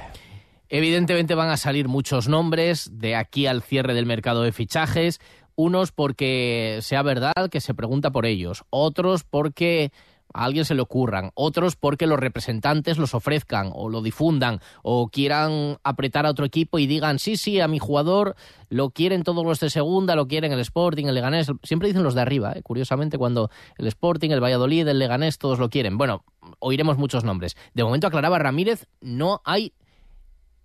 [0.67, 5.21] Evidentemente van a salir muchos nombres de aquí al cierre del mercado de fichajes,
[5.55, 9.91] unos porque sea verdad que se pregunta por ellos, otros porque
[10.33, 15.09] a alguien se le ocurran, otros porque los representantes los ofrezcan o lo difundan o
[15.09, 18.35] quieran apretar a otro equipo y digan, sí, sí, a mi jugador
[18.69, 22.15] lo quieren todos los de segunda, lo quieren el Sporting, el Leganés, siempre dicen los
[22.15, 22.61] de arriba, ¿eh?
[22.61, 25.97] curiosamente cuando el Sporting, el Valladolid, el Leganés, todos lo quieren.
[25.97, 26.23] Bueno,
[26.59, 27.55] oiremos muchos nombres.
[27.73, 29.73] De momento aclaraba Ramírez, no hay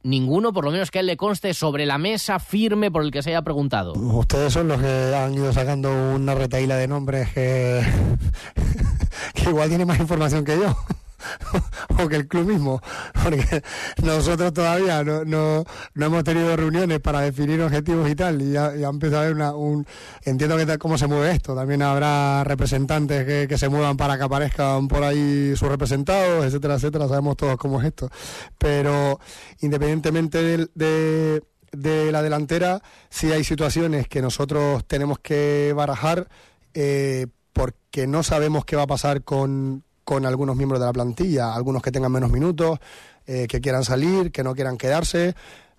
[0.03, 3.11] ninguno, por lo menos que a él le conste, sobre la mesa firme por el
[3.11, 3.93] que se haya preguntado.
[3.95, 7.83] Ustedes son los que han ido sacando una retaíla de nombres que,
[9.35, 10.77] que igual tiene más información que yo.
[11.99, 12.81] o que el club mismo,
[13.23, 13.63] porque
[14.03, 18.67] nosotros todavía no, no, no, hemos tenido reuniones para definir objetivos y tal, y ya,
[18.67, 19.87] ha empezado a haber una, un...
[20.25, 24.25] Entiendo que cómo se mueve esto, también habrá representantes que, que, se muevan para que
[24.25, 28.09] aparezcan por ahí sus representados, etcétera, etcétera, sabemos todos cómo es esto,
[28.59, 29.21] pero
[29.61, 36.29] independientemente de, de la delantera, sí hay situaciones que nosotros tenemos que barajar
[36.75, 41.55] eh, porque no sabemos qué va a pasar con, con algunos miembros de la plantilla,
[41.55, 42.79] algunos que tengan menos minutos,
[43.27, 45.35] eh, que quieran salir, que no quieran quedarse.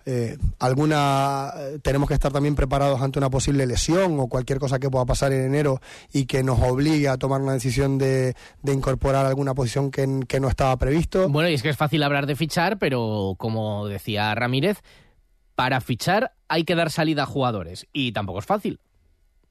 [0.06, 4.80] Eh, alguna eh, tenemos que estar también preparados ante una posible lesión o cualquier cosa
[4.80, 5.80] que pueda pasar en enero
[6.12, 10.40] y que nos obligue a tomar una decisión de, de incorporar alguna posición que, que,
[10.40, 11.28] no estaba previsto.
[11.28, 14.82] Bueno, y es que es fácil hablar de fichar, pero como decía Ramírez,
[15.54, 18.80] para fichar hay que dar salida a jugadores y tampoco es fácil.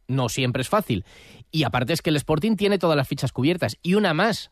[0.09, 1.05] No siempre es fácil.
[1.51, 4.51] Y aparte es que el Sporting tiene todas las fichas cubiertas y una más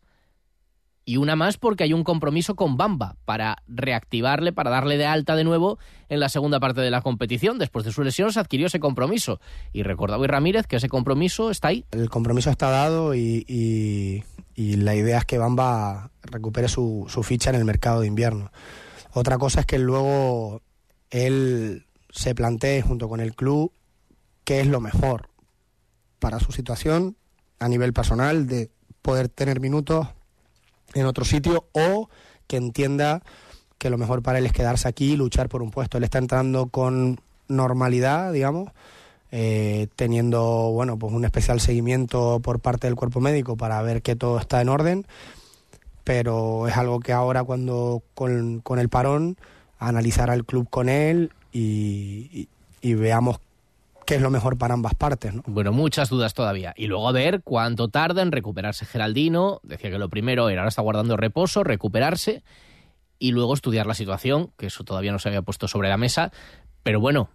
[1.05, 5.35] y una más porque hay un compromiso con Bamba para reactivarle, para darle de alta
[5.35, 7.57] de nuevo en la segunda parte de la competición.
[7.57, 9.39] Después de su lesión se adquirió ese compromiso.
[9.73, 11.85] Y recordaba hoy Ramírez que ese compromiso está ahí.
[11.91, 14.23] El compromiso está dado y, y,
[14.75, 18.51] la idea es que Bamba recupere su, su ficha en el mercado de invierno.
[19.13, 20.61] Otra cosa es que luego
[21.09, 23.73] él se plantee junto con el club
[24.43, 25.29] qué es lo mejor
[26.19, 27.17] para su situación
[27.59, 28.69] a nivel personal de
[29.01, 30.07] poder tener minutos
[30.93, 32.09] en otro sitio o
[32.47, 33.21] que entienda
[33.77, 35.97] que lo mejor para él es quedarse aquí y luchar por un puesto.
[35.97, 38.69] Él está entrando con normalidad, digamos,
[39.31, 44.15] eh, teniendo bueno pues un especial seguimiento por parte del cuerpo médico para ver que
[44.15, 45.05] todo está en orden,
[46.03, 49.37] pero es algo que ahora cuando con, con el parón
[49.79, 52.47] analizará el club con él y, y,
[52.81, 53.39] y veamos
[54.11, 55.33] qué es lo mejor para ambas partes.
[55.33, 55.41] ¿no?
[55.45, 56.73] Bueno, muchas dudas todavía.
[56.75, 59.61] Y luego a ver cuánto tarda en recuperarse Geraldino.
[59.63, 62.43] Decía que lo primero era ahora está guardando reposo, recuperarse
[63.19, 66.33] y luego estudiar la situación, que eso todavía no se había puesto sobre la mesa.
[66.83, 67.29] Pero bueno,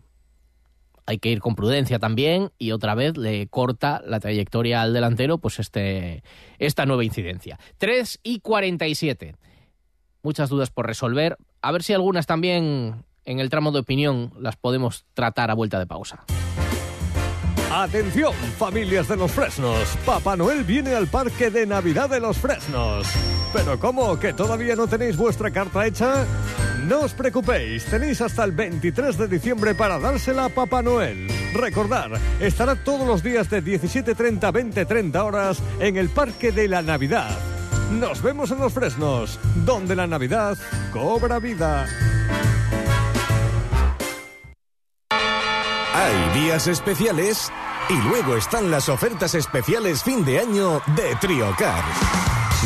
[1.07, 5.39] hay que ir con prudencia también y otra vez le corta la trayectoria al delantero
[5.39, 6.23] pues este,
[6.59, 7.59] esta nueva incidencia.
[7.79, 9.35] 3 y 47.
[10.23, 11.39] Muchas dudas por resolver.
[11.63, 15.79] A ver si algunas también en el tramo de opinión las podemos tratar a vuelta
[15.79, 16.27] de pausa.
[17.77, 19.99] Atención, familias de los Fresnos.
[20.07, 23.07] Papá Noel viene al parque de Navidad de los Fresnos.
[23.53, 24.19] ¿Pero cómo?
[24.19, 26.25] ¿Que todavía no tenéis vuestra carta hecha?
[26.85, 31.29] No os preocupéis, tenéis hasta el 23 de diciembre para dársela a Papá Noel.
[31.53, 36.81] Recordar, estará todos los días de 17.30 a 20.30 horas en el Parque de la
[36.81, 37.37] Navidad.
[37.91, 40.57] Nos vemos en los Fresnos, donde la Navidad
[40.95, 41.87] cobra vida.
[45.99, 47.51] Hay días especiales
[47.89, 51.85] y luego están las ofertas especiales fin de año de Triocar.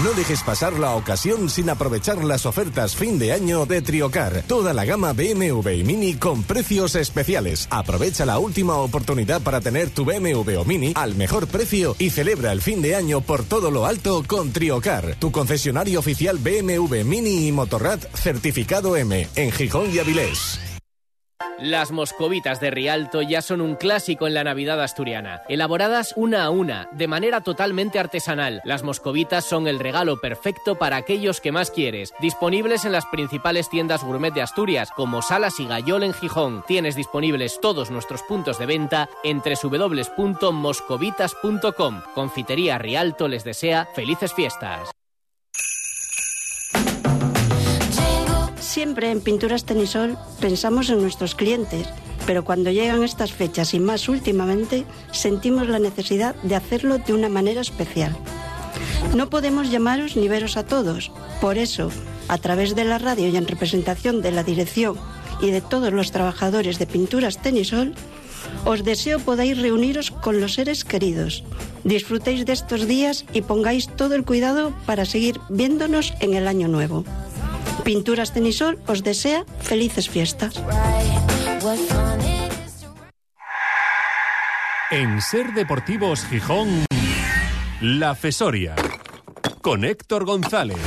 [0.05, 4.45] No dejes pasar la ocasión sin aprovechar las ofertas fin de año de Triocar.
[4.47, 7.67] Toda la gama BMW y Mini con precios especiales.
[7.71, 12.53] Aprovecha la última oportunidad para tener tu BMW o Mini al mejor precio y celebra
[12.53, 17.49] el fin de año por todo lo alto con Triocar, tu concesionario oficial BMW Mini
[17.49, 20.70] y Motorrad certificado M en Gijón y Avilés.
[21.61, 25.43] Las moscovitas de Rialto ya son un clásico en la Navidad asturiana.
[25.47, 30.97] Elaboradas una a una, de manera totalmente artesanal, las moscovitas son el regalo perfecto para
[30.97, 32.15] aquellos que más quieres.
[32.19, 36.65] Disponibles en las principales tiendas gourmet de Asturias, como Salas y Gayol en Gijón.
[36.67, 42.03] Tienes disponibles todos nuestros puntos de venta en www.moscovitas.com.
[42.15, 44.91] Confitería Rialto les desea felices fiestas.
[48.71, 51.89] Siempre en Pinturas Tenisol pensamos en nuestros clientes,
[52.25, 57.29] pero cuando llegan estas fechas y más últimamente, sentimos la necesidad de hacerlo de una
[57.29, 58.17] manera especial.
[59.17, 61.91] No podemos llamaros ni veros a todos, por eso,
[62.29, 64.97] a través de la radio y en representación de la dirección
[65.43, 67.93] y de todos los trabajadores de Pinturas Tenisol,
[68.65, 71.45] Os deseo podáis reuniros con los seres queridos.
[71.85, 76.69] Disfrutéis de estos días y pongáis todo el cuidado para seguir viéndonos en el año
[76.69, 77.05] nuevo.
[77.85, 80.63] Pinturas Tenisol os desea felices fiestas.
[84.91, 86.85] En Ser Deportivos Gijón,
[87.81, 88.75] La Fesoria,
[89.63, 90.79] con Héctor González.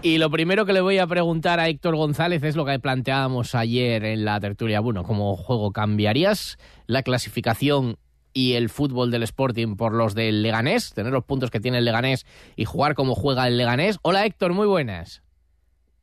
[0.00, 3.54] Y lo primero que le voy a preguntar a Héctor González es lo que planteábamos
[3.54, 4.80] ayer en la tertulia.
[4.80, 7.98] Bueno, ¿cómo juego cambiarías la clasificación
[8.32, 10.92] y el fútbol del Sporting por los del Leganés?
[10.92, 13.98] Tener los puntos que tiene el Leganés y jugar como juega el Leganés.
[14.02, 15.22] Hola Héctor, muy buenas.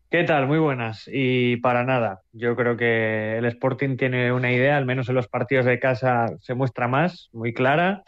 [0.10, 0.48] ¿Qué tal?
[0.48, 1.04] Muy buenas.
[1.12, 5.28] Y para nada, yo creo que el Sporting tiene una idea, al menos en los
[5.28, 8.04] partidos de casa se muestra más, muy clara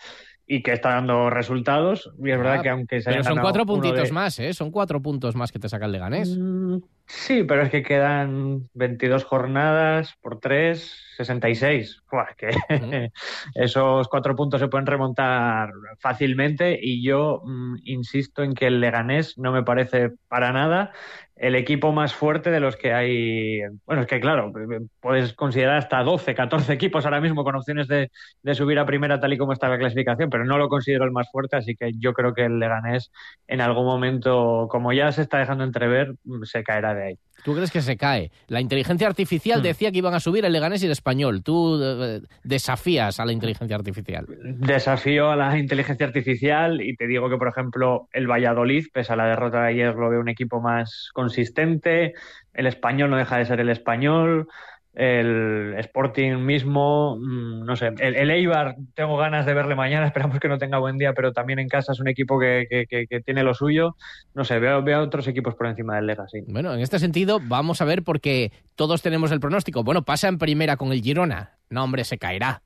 [0.48, 2.12] y que está dando resultados.
[2.18, 4.52] Y es verdad Ah, que aunque se Pero son cuatro puntitos de- más, ¿eh?
[4.54, 6.36] Son cuatro puntos más que te saca el Leganés.
[6.40, 12.02] Mm, Sí, pero es que quedan 22 jornadas por 3, 66.
[12.10, 12.50] Buah, que
[13.56, 19.38] esos cuatro puntos se pueden remontar fácilmente y yo mm, insisto en que el Leganés
[19.38, 20.92] no me parece para nada
[21.42, 23.62] el equipo más fuerte de los que hay.
[23.88, 24.54] Bueno, es que claro,
[25.00, 28.12] puedes considerar hasta 12, 14 equipos ahora mismo con opciones de,
[28.54, 31.32] subir a primera tal y como está la clasificación, pero no lo considero el más
[31.32, 33.12] fuerte, así que yo creo que el Leganés
[33.48, 37.20] en algún momento, como ya se está dejando entrever, se caerá de ahí.
[37.44, 38.32] ¿Tú crees que se cae?
[38.48, 39.64] La inteligencia artificial Hmm.
[39.64, 41.44] decía que iban a subir el Leganés y el Español.
[41.44, 44.26] Tú eh, desafías a la inteligencia artificial.
[44.28, 49.16] Desafío a la inteligencia artificial y te digo que, por ejemplo, el Valladolid, pese a
[49.16, 52.14] la derrota de ayer, lo veo un equipo más consistente.
[52.54, 54.48] El español no deja de ser el español.
[54.94, 57.92] El Sporting mismo, mm, no sé.
[58.00, 60.06] El, Eibar, tengo ganas de verle mañana.
[60.14, 63.22] Esperamos que no tenga buen día, pero también en casa es un equipo que, que-
[63.22, 63.96] tiene lo suyo.
[64.34, 66.40] No sé, veo, veo otros equipos por encima del Lega, sí.
[66.48, 69.84] Bueno, en este sentido, vamos a ver porque todos tenemos el pronóstico.
[69.84, 71.58] Bueno, pasa en primera con el Girona.
[71.70, 72.62] No, hombre, se caerá.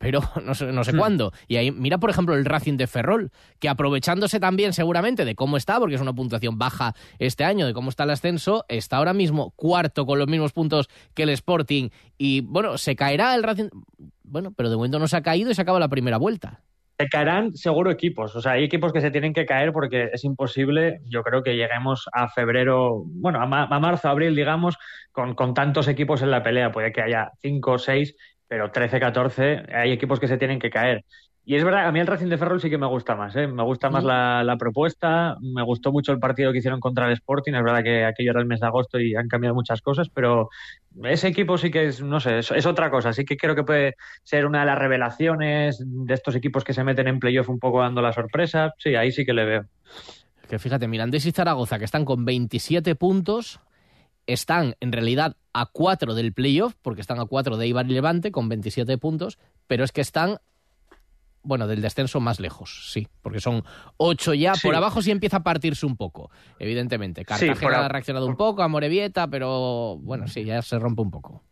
[0.00, 0.98] Pero no sé, no sé Hmm.
[0.98, 1.32] cuándo.
[1.46, 5.56] Y ahí, mira, por ejemplo, el Racing de Ferrol, que aprovechándose también seguramente de cómo
[5.58, 9.12] está, porque es una puntuación baja este año, de cómo está el ascenso, está ahora
[9.12, 11.90] mismo cuarto con los mismos puntos que el Sporting.
[12.18, 13.68] Y bueno, se caerá el Racing.
[14.24, 16.62] Bueno, pero de momento no se ha caído y se acaba la primera vuelta.
[16.98, 20.22] Se caerán seguro equipos, o sea, hay equipos que se tienen que caer porque es
[20.22, 24.76] imposible, yo creo que lleguemos a febrero, bueno, a, ma- a marzo, abril, digamos,
[25.10, 28.14] con, con tantos equipos en la pelea, puede que haya 5 o 6,
[28.50, 31.04] pero 13, 14, hay equipos que se tienen que caer.
[31.44, 33.46] Y es verdad, a mí el Racing de Ferrol sí que me gusta más, ¿eh?
[33.46, 37.12] me gusta más la, la propuesta, me gustó mucho el partido que hicieron contra el
[37.12, 40.08] Sporting, es verdad que aquello era el mes de agosto y han cambiado muchas cosas,
[40.12, 40.48] pero
[41.04, 43.62] ese equipo sí que es, no sé, es, es otra cosa, sí que creo que
[43.62, 47.60] puede ser una de las revelaciones de estos equipos que se meten en playoff un
[47.60, 49.64] poco dando la sorpresa, sí, ahí sí que le veo.
[50.48, 53.60] Que fíjate, Mirandés y Zaragoza, que están con 27 puntos,
[54.32, 58.30] están en realidad a 4 del playoff, porque están a 4 de Ibar y Levante
[58.30, 60.38] con 27 puntos, pero es que están,
[61.42, 63.64] bueno, del descenso más lejos, sí, porque son
[63.96, 64.54] 8 ya.
[64.54, 64.66] Sí.
[64.66, 67.24] Por abajo sí empieza a partirse un poco, evidentemente.
[67.24, 71.44] Cartagena ha reaccionado un poco, a Morevieta, pero bueno, sí, ya se rompe un poco.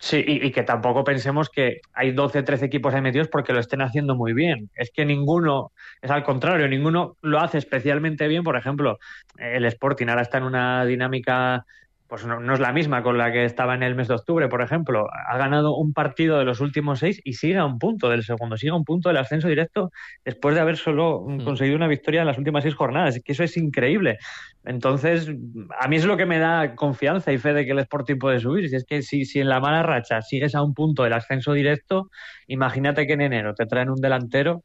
[0.00, 3.58] Sí, y, y que tampoco pensemos que hay 12, 13 equipos ahí metidos porque lo
[3.58, 4.70] estén haciendo muy bien.
[4.76, 8.44] Es que ninguno, es al contrario, ninguno lo hace especialmente bien.
[8.44, 9.00] Por ejemplo,
[9.38, 11.66] el Sporting ahora está en una dinámica,
[12.08, 14.48] pues no, no es la misma con la que estaba en el mes de octubre,
[14.48, 15.06] por ejemplo.
[15.28, 18.56] Ha ganado un partido de los últimos seis y sigue a un punto del segundo,
[18.56, 19.90] sigue a un punto del ascenso directo
[20.24, 23.16] después de haber solo mm, conseguido una victoria en las últimas seis jornadas.
[23.16, 24.16] Es que eso es increíble.
[24.64, 25.30] Entonces,
[25.78, 28.40] a mí es lo que me da confianza y fe de que el Sporting puede
[28.40, 28.70] subir.
[28.70, 31.52] Si es que si, si en la mala racha sigues a un punto del ascenso
[31.52, 32.08] directo,
[32.46, 34.62] imagínate que en enero te traen un delantero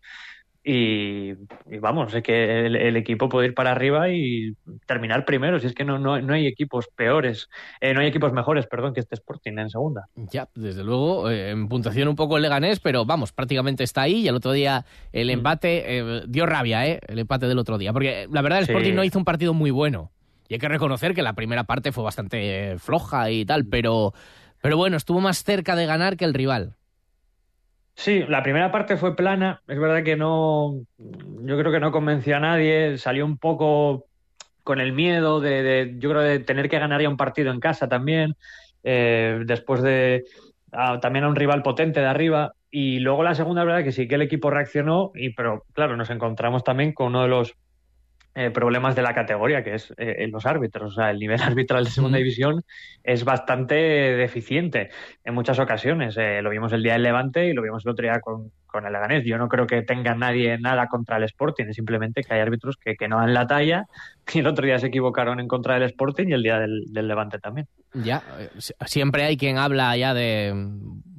[0.63, 1.31] y,
[1.69, 5.59] y vamos, es que el, el equipo puede ir para arriba y terminar primero.
[5.59, 7.49] Si es que no, no, no hay equipos peores,
[7.81, 10.05] eh, no hay equipos mejores, perdón, que este Sporting en segunda.
[10.15, 14.21] Ya, desde luego, eh, en puntuación un poco el Leganés, pero vamos, prácticamente está ahí.
[14.21, 16.99] Y el otro día el empate eh, dio rabia, ¿eh?
[17.07, 17.91] El empate del otro día.
[17.91, 18.71] Porque la verdad, el Sí.
[18.71, 20.11] Sporting no hizo un partido muy bueno.
[20.47, 24.13] Y hay que reconocer que la primera parte fue bastante eh, floja y tal, pero,
[24.61, 26.75] pero bueno, estuvo más cerca de ganar que el rival.
[27.95, 29.61] Sí, la primera parte fue plana.
[29.67, 32.97] Es verdad que no, yo creo que no convenció a nadie.
[32.97, 34.07] Salió un poco
[34.63, 37.59] con el miedo de, de- yo creo, de tener que ganar ya un partido en
[37.59, 38.35] casa también.
[38.83, 40.23] eh, después de
[41.01, 42.53] también a un rival potente de arriba.
[42.71, 46.09] Y luego la segunda, verdad que sí que el equipo reaccionó, y pero claro, nos
[46.11, 47.55] encontramos también con uno de los
[48.35, 50.91] eh, problemas de la categoría, que es eh, los árbitros.
[50.93, 52.63] O sea, el nivel arbitral de segunda división
[53.03, 54.89] es bastante deficiente
[55.23, 56.15] en muchas ocasiones.
[56.17, 58.85] Eh, lo vimos el día del Levante y lo vimos el otro día con, con
[58.85, 59.23] el Leganés.
[59.25, 62.77] Yo no creo que tenga nadie nada contra el Sporting, es simplemente que hay árbitros
[62.77, 63.85] que, que no dan la talla
[64.33, 67.07] y el otro día se equivocaron en contra del Sporting y el día del, del
[67.07, 67.67] Levante también.
[67.93, 68.23] Ya,
[68.57, 70.53] si- siempre hay quien habla ya de,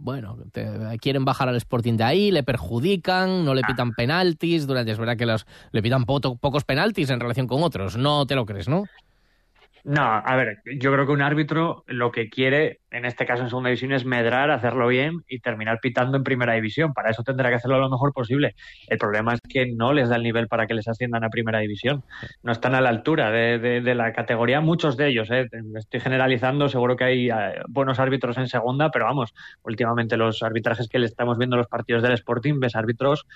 [0.04, 4.92] bueno, te- quieren bajar al Sporting de ahí, le perjudican, no le pitan penaltis, durante
[4.92, 8.44] es verdad que los, le pitan pocos penaltis en relación con otros, no te lo
[8.44, 8.86] crees, ¿no?
[9.86, 13.50] No, a ver, yo creo que un árbitro lo que quiere, en este caso en
[13.50, 16.94] segunda división, es medrar, hacerlo bien y terminar pitando en primera división.
[16.94, 18.54] Para eso tendrá que hacerlo lo mejor posible.
[18.88, 21.58] El problema es que no les da el nivel para que les asciendan a primera
[21.58, 22.02] división.
[22.42, 25.30] No están a la altura de, de- de la categoría, muchos de ellos.
[25.30, 25.48] ¿eh?
[25.76, 27.34] Estoy generalizando, seguro que hay eh,
[27.68, 31.68] buenos árbitros en segunda, pero vamos, últimamente los arbitrajes que le estamos viendo en los
[31.68, 33.26] partidos del Sporting, ves árbitros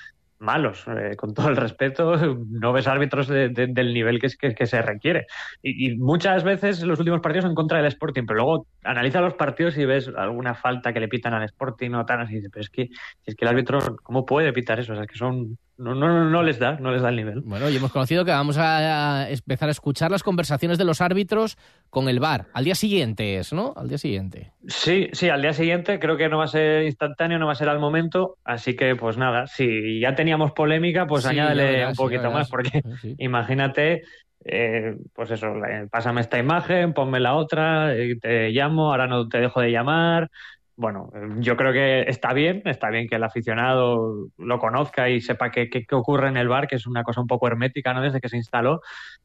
[0.41, 2.16] malos, eh, con todo el respeto,
[2.49, 5.26] no ves árbitros de- de- del nivel que, que, que se requiere.
[5.62, 9.34] Y, y muchas veces los últimos partidos en contra del Sporting, pero luego analiza los
[9.34, 12.70] partidos y ves alguna falta que le pitan al Sporting o tal, así pero es
[12.70, 12.89] que,
[13.24, 14.93] es que el árbitro, ¿cómo puede pitar eso?
[14.93, 17.16] O sea, es que son, no, no, no, no les da, no les da el
[17.16, 17.41] nivel.
[17.41, 21.57] Bueno, y hemos conocido que vamos a empezar a escuchar las conversaciones de los árbitros
[21.89, 22.47] con el VAR.
[22.53, 23.74] Al día siguiente es, ¿no?
[23.76, 24.53] Al día siguiente.
[24.66, 27.57] Sí, sí, al día siguiente creo que no va a ser instantáneo, no va a
[27.57, 31.95] ser al momento, así que pues nada, si ya teníamos polémica, pues Sí, añádele un
[31.95, 32.83] poquito más, porque
[33.18, 34.03] imagínate,
[34.45, 39.29] eh, pues eso, eh, pásame esta imagen, ponme la otra, eh, te llamo, ahora no
[39.29, 40.31] te dejo de llamar.
[40.81, 45.20] Bueno, eh, yo creo que está bien, está bien que el aficionado lo conozca y
[45.20, 47.93] sepa qué, qué- qué ocurre en el bar, que es una cosa un poco hermética,
[47.93, 48.01] ¿no?
[48.01, 48.81] Desde que se instaló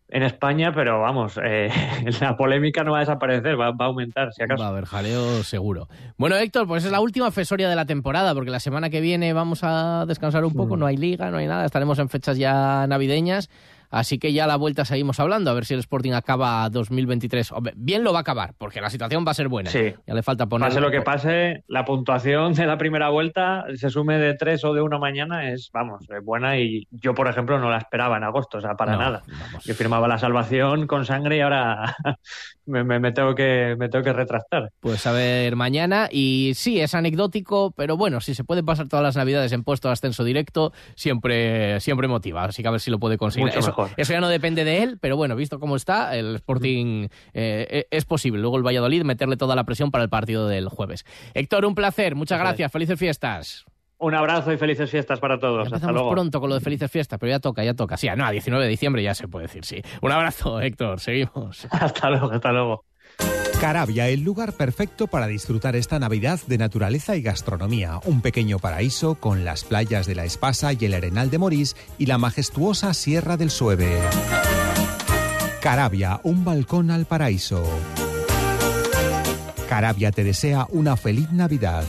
[0.09, 1.69] en España, pero vamos, eh,
[2.21, 4.61] la polémica no va a desaparecer, va, va a aumentar, si acaso.
[4.63, 5.87] Va a haber jaleo seguro.
[6.17, 9.31] Bueno, Héctor, pues es la última fesoria de la temporada, porque la semana que viene
[9.33, 12.87] vamos a descansar un poco, no hay liga, no hay nada, estaremos en fechas ya
[12.87, 13.49] navideñas,
[13.93, 17.51] así que ya a la vuelta seguimos hablando, a ver si el Sporting acaba 2023.
[17.53, 19.69] Hombre, bien lo va a acabar, porque la situación va a ser buena.
[19.69, 19.93] Sí.
[20.05, 20.67] Ya le falta poner...
[20.67, 24.73] Pase lo que pase, la puntuación de la primera vuelta, se sume de tres o
[24.73, 28.23] de uno mañana, es, vamos, es buena y yo, por ejemplo, no la esperaba en
[28.23, 29.23] agosto, o sea, para No, nada.
[29.63, 31.95] Yo firmaba la salvación con sangre y ahora
[32.65, 34.69] me, me- me tengo que, me tengo que retractar.
[34.79, 36.07] Pues a ver mañana.
[36.11, 39.87] Y sí, es anecdótico, pero bueno, si se puede pasar todas las navidades en puesto
[39.89, 42.43] de ascenso directo, siempre, siempre motiva.
[42.45, 43.47] Así que a ver si lo puede conseguir.
[43.47, 43.82] Mucho eso, mejor.
[43.97, 48.05] Eso ya no depende de él, pero bueno, visto cómo está, el Sporting eh, es
[48.05, 48.41] posible.
[48.41, 51.05] Luego el Valladolid meterle toda la presión para el partido del jueves.
[51.33, 53.65] Héctor, un placer, muchas gracias, felices fiestas.
[53.99, 55.61] Un abrazo y felices fiestas para todos.
[55.61, 56.11] Hasta Empezamos luego.
[56.11, 57.95] pronto con lo de felices fiestas, pero ya toca, ya toca.
[57.95, 59.81] Sí, no, a 19 de diciembre ya se puede decir, sí.
[60.01, 61.65] Un abrazo, Héctor, seguimos.
[61.71, 62.83] Hasta luego, hasta luego.
[63.63, 68.01] Carabia, el lugar perfecto para disfrutar esta Navidad de naturaleza y gastronomía.
[68.03, 72.07] Un pequeño paraíso con las playas de la Espasa y el Arenal de Morís y
[72.07, 74.01] la majestuosa Sierra del Sueve.
[75.61, 77.63] Carabia, un balcón al paraíso.
[79.69, 81.85] Carabia te desea una feliz Navidad.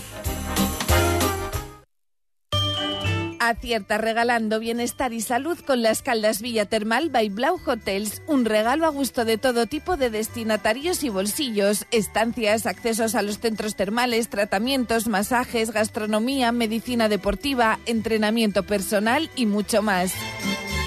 [3.48, 8.22] Acierta regalando bienestar y salud con las Caldas Villa Termal by Blau Hotels.
[8.26, 11.86] Un regalo a gusto de todo tipo de destinatarios y bolsillos.
[11.90, 19.82] Estancias, accesos a los centros termales, tratamientos, masajes, gastronomía, medicina deportiva, entrenamiento personal y mucho
[19.82, 20.14] más.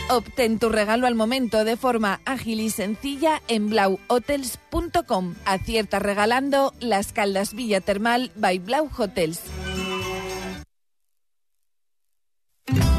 [0.09, 5.35] Obtén tu regalo al momento de forma ágil y sencilla en blauhotels.com.
[5.45, 9.41] Acierta regalando las Caldas Villa Termal by Blau Hotels.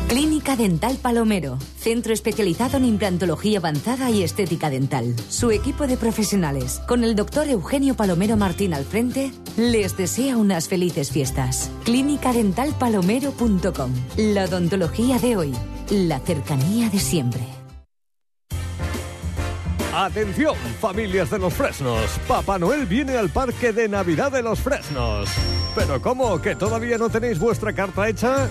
[0.08, 5.14] Clínica Dental Palomero, centro especializado en implantología avanzada y estética dental.
[5.28, 10.66] Su equipo de profesionales, con el doctor Eugenio Palomero Martín al frente, les desea unas
[10.66, 11.70] felices fiestas.
[11.84, 13.92] Clínicadentalpalomero.com.
[14.16, 15.52] La odontología de hoy,
[15.90, 17.42] la cercanía de siempre.
[19.94, 22.18] Atención, familias de los Fresnos.
[22.26, 25.28] Papá Noel viene al parque de Navidad de los Fresnos.
[25.74, 26.40] ¿Pero cómo?
[26.40, 28.48] ¿Que todavía no tenéis vuestra carta hecha?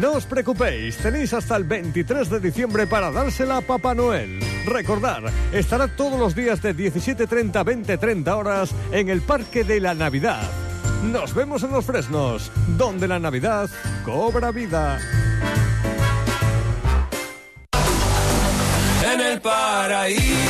[0.00, 4.38] No os preocupéis, tenéis hasta el 23 de diciembre para dársela a Papá Noel.
[4.64, 9.94] Recordar, estará todos los días de 17.30 a 20.30 horas en el Parque de la
[9.94, 10.48] Navidad.
[11.02, 13.68] Nos vemos en los Fresnos, donde la Navidad
[14.04, 15.00] cobra vida.
[19.12, 20.47] En el paraíso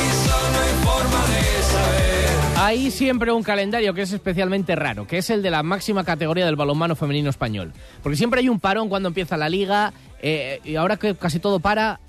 [2.60, 6.44] Hay siempre un calendario que es especialmente raro, que es el de la máxima categoría
[6.44, 7.72] del balonmano femenino español.
[8.02, 11.60] Porque siempre hay un parón cuando empieza la liga eh, y ahora que casi todo
[11.60, 12.00] para,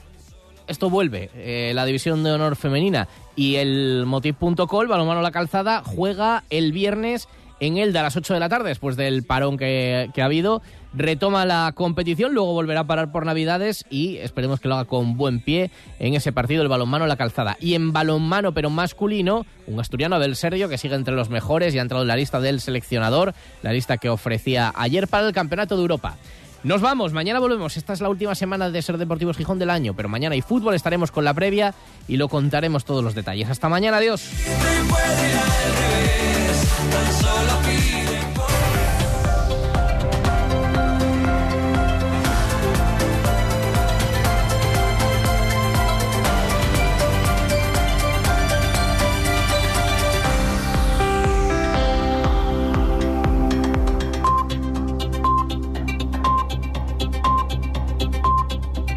[0.68, 1.30] esto vuelve.
[1.36, 7.28] Eh, la división de honor femenina y el Motiv.col, balonmano La Calzada, juega el viernes
[7.60, 10.64] en Elda a las 8 de la tarde, después del parón que, que ha habido.
[10.94, 15.18] Retoma la competición, luego volverá a parar por Navidades y esperemos que lo haga con
[15.18, 15.70] buen pie
[16.00, 17.58] en ese partido del balonmano La Calzada.
[17.60, 21.80] Y en balonmano, pero masculino, un asturiano del Sergio que sigue entre los mejores y
[21.80, 25.76] ha entrado en la lista del seleccionador, la lista que ofrecía ayer para el Campeonato
[25.76, 26.18] de Europa.
[26.64, 27.78] Nos vamos, mañana volvemos.
[27.78, 30.74] Esta es la última semana de Ser Deportivos Gijón del año, pero mañana hay fútbol,
[30.74, 31.74] estaremos con la previa
[32.08, 33.50] y lo contaremos todos los detalles.
[33.50, 34.30] Hasta mañana, adiós.